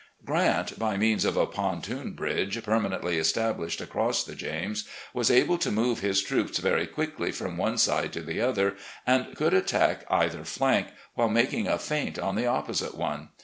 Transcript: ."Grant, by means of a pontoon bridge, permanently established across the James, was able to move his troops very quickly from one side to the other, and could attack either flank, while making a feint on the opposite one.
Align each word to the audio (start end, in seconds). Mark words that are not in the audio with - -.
."Grant, 0.25 0.79
by 0.79 0.97
means 0.97 1.25
of 1.25 1.37
a 1.37 1.45
pontoon 1.45 2.13
bridge, 2.13 2.63
permanently 2.63 3.19
established 3.19 3.79
across 3.81 4.23
the 4.23 4.33
James, 4.33 4.85
was 5.13 5.29
able 5.29 5.59
to 5.59 5.69
move 5.69 5.99
his 5.99 6.23
troops 6.23 6.57
very 6.57 6.87
quickly 6.87 7.31
from 7.31 7.55
one 7.55 7.77
side 7.77 8.11
to 8.13 8.21
the 8.23 8.41
other, 8.41 8.77
and 9.05 9.35
could 9.35 9.53
attack 9.53 10.03
either 10.09 10.43
flank, 10.43 10.87
while 11.13 11.29
making 11.29 11.67
a 11.67 11.77
feint 11.77 12.17
on 12.17 12.35
the 12.35 12.47
opposite 12.47 12.95
one. 12.95 13.29